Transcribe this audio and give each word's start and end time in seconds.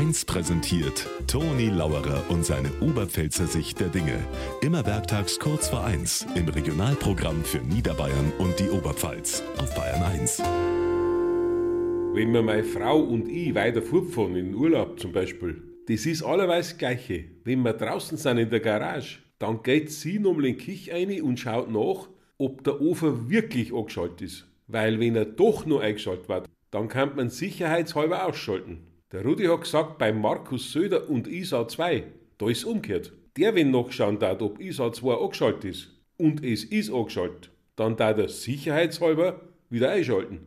1 0.00 0.24
präsentiert 0.24 1.06
Toni 1.26 1.68
Lauerer 1.68 2.24
und 2.30 2.42
seine 2.42 2.70
Oberpfälzer 2.80 3.46
Sicht 3.46 3.80
der 3.80 3.88
Dinge. 3.88 4.18
Immer 4.62 4.86
werktags 4.86 5.38
kurz 5.38 5.68
vor 5.68 5.84
1 5.84 6.26
im 6.36 6.48
Regionalprogramm 6.48 7.44
für 7.44 7.58
Niederbayern 7.58 8.32
und 8.38 8.58
die 8.58 8.70
Oberpfalz 8.70 9.42
auf 9.58 9.74
Bayern 9.74 10.02
1. 10.02 10.38
Wenn 12.14 12.30
mir 12.30 12.40
meine 12.40 12.64
Frau 12.64 12.98
und 12.98 13.28
ich 13.28 13.54
weiter 13.54 13.82
fortfahren, 13.82 14.36
in 14.36 14.46
den 14.46 14.54
Urlaub 14.54 14.98
zum 14.98 15.12
Beispiel, 15.12 15.62
das 15.86 16.06
ist 16.06 16.22
allerweise 16.22 16.70
das 16.70 16.78
Gleiche. 16.78 17.26
Wenn 17.44 17.60
wir 17.60 17.74
draußen 17.74 18.16
sind 18.16 18.38
in 18.38 18.48
der 18.48 18.60
Garage, 18.60 19.18
dann 19.38 19.62
geht 19.62 19.90
sie 19.90 20.18
nochmal 20.18 20.46
in 20.46 20.56
die 20.56 20.64
Küche 20.64 20.94
rein 20.94 21.20
und 21.20 21.38
schaut 21.38 21.70
nach, 21.70 22.08
ob 22.38 22.64
der 22.64 22.80
Ofen 22.80 23.28
wirklich 23.28 23.74
angeschaltet 23.74 24.22
ist. 24.22 24.46
Weil 24.66 24.98
wenn 24.98 25.14
er 25.14 25.26
doch 25.26 25.66
nur 25.66 25.82
eingeschaltet 25.82 26.30
wird, 26.30 26.48
dann 26.70 26.88
kann 26.88 27.16
man 27.16 27.28
sicherheitshalber 27.28 28.24
ausschalten. 28.24 28.86
Der 29.12 29.24
Rudi 29.24 29.46
hat 29.46 29.62
gesagt, 29.62 29.98
bei 29.98 30.12
Markus 30.12 30.70
Söder 30.70 31.10
und 31.10 31.26
ISA 31.26 31.66
2, 31.66 32.04
da 32.38 32.48
ist 32.48 32.64
umgekehrt. 32.64 33.12
Der, 33.36 33.56
wenn 33.56 33.72
nachschauen 33.72 34.20
darf, 34.20 34.40
ob 34.40 34.60
ISA 34.60 34.92
2 34.92 35.14
angeschaltet 35.14 35.64
ist 35.64 35.88
und 36.16 36.44
es 36.44 36.62
ist 36.62 36.92
angeschaltet, 36.92 37.50
dann 37.74 37.96
darf 37.96 38.18
er 38.18 38.28
sicherheitshalber 38.28 39.40
wieder 39.68 39.90
einschalten. 39.90 40.46